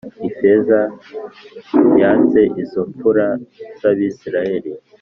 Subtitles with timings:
[0.29, 0.79] Ifeza
[2.01, 3.27] yatse izo mpfura
[3.79, 4.71] z ‘Abisirayeli.